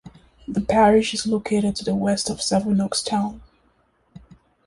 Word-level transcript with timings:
The 0.47 0.61
parish 0.61 1.13
is 1.13 1.27
located 1.27 1.75
to 1.75 1.85
the 1.85 1.93
west 1.93 2.31
of 2.31 2.41
Sevenoaks 2.41 3.03
town. 3.03 3.39